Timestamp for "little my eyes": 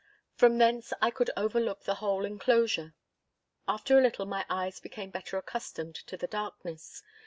4.01-4.79